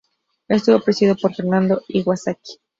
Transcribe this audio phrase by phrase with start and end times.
[0.47, 2.57] Estuvo presidido por Fernando Iwasaki.